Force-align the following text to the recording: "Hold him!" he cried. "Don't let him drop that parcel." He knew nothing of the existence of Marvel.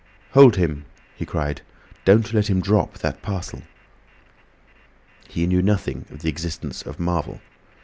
"Hold 0.31 0.55
him!" 0.55 0.85
he 1.15 1.27
cried. 1.27 1.61
"Don't 2.05 2.33
let 2.33 2.49
him 2.49 2.59
drop 2.59 2.97
that 2.97 3.21
parcel." 3.21 3.61
He 5.29 5.45
knew 5.45 5.61
nothing 5.61 6.05
of 6.09 6.23
the 6.23 6.29
existence 6.29 6.81
of 6.81 6.99
Marvel. 6.99 7.39